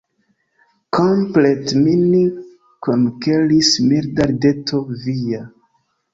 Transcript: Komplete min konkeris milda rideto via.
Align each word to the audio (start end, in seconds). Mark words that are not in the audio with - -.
Komplete 0.97 1.81
min 1.81 2.31
konkeris 2.89 3.71
milda 3.93 4.29
rideto 4.35 4.83
via. 5.07 5.45